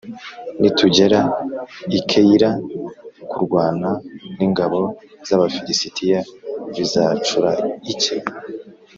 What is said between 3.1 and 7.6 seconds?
kurwana n’ingabo z’Abafilisitiya, bizacura